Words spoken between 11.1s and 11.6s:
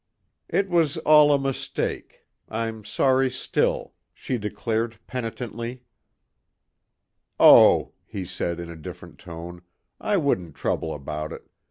it.